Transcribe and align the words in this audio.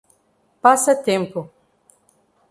Passa 0.63 0.95
Tempo 0.95 1.39